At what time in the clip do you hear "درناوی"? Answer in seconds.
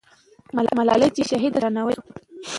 1.63-1.93